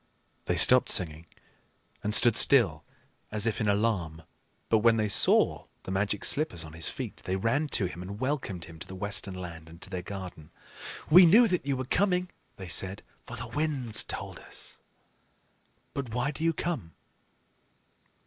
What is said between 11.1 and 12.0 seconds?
"We knew that you were